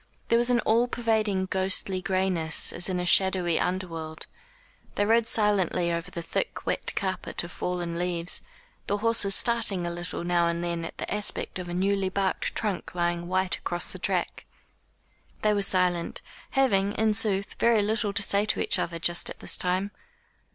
There 0.29 0.37
was 0.39 0.49
an 0.49 0.61
all 0.61 0.87
pervading 0.87 1.45
ghostly 1.45 2.01
grayness 2.01 2.73
as 2.73 2.89
in 2.89 2.99
a 2.99 3.05
shadowy 3.05 3.59
under 3.59 3.85
world. 3.87 4.25
They 4.95 5.05
rode 5.05 5.27
silently 5.27 5.91
over 5.91 6.09
the 6.09 6.23
thick 6.23 6.65
wet 6.65 6.95
carpet 6.95 7.43
of 7.43 7.51
fallen 7.51 7.99
leaves, 7.99 8.41
the 8.87 8.97
horses 8.97 9.35
starting 9.35 9.85
a 9.85 9.91
little 9.91 10.23
now 10.23 10.47
and 10.47 10.63
then 10.63 10.85
at 10.85 10.97
the 10.97 11.13
aspect 11.13 11.59
of 11.59 11.69
a 11.69 11.73
newly 11.75 12.09
barked 12.09 12.55
trunk 12.55 12.95
lying 12.95 13.27
white 13.27 13.57
across 13.57 13.93
the 13.93 13.99
track. 13.99 14.47
They 15.43 15.53
were 15.53 15.61
silent, 15.61 16.21
having, 16.49 16.93
in 16.93 17.13
sooth, 17.13 17.53
very 17.59 17.83
little 17.83 18.11
to 18.11 18.23
say 18.23 18.45
to 18.45 18.59
each 18.59 18.79
other 18.79 18.97
just 18.97 19.29
at 19.29 19.37
this 19.37 19.55
time. 19.55 19.91